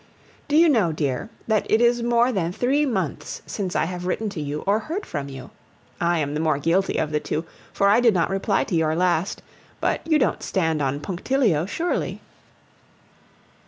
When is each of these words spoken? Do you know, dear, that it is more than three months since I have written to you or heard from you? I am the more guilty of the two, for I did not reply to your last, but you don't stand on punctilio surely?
Do 0.47 0.55
you 0.55 0.67
know, 0.67 0.91
dear, 0.91 1.29
that 1.45 1.69
it 1.69 1.79
is 1.79 2.01
more 2.01 2.31
than 2.31 2.51
three 2.51 2.87
months 2.87 3.43
since 3.45 3.75
I 3.75 3.85
have 3.85 4.07
written 4.07 4.29
to 4.29 4.41
you 4.41 4.61
or 4.61 4.79
heard 4.79 5.05
from 5.05 5.29
you? 5.29 5.51
I 6.01 6.17
am 6.17 6.33
the 6.33 6.39
more 6.39 6.57
guilty 6.57 6.97
of 6.97 7.11
the 7.11 7.19
two, 7.19 7.45
for 7.71 7.87
I 7.87 7.99
did 7.99 8.15
not 8.15 8.31
reply 8.31 8.63
to 8.63 8.75
your 8.75 8.95
last, 8.95 9.43
but 9.79 10.01
you 10.07 10.17
don't 10.17 10.41
stand 10.41 10.81
on 10.81 11.01
punctilio 11.01 11.67
surely? 11.67 12.19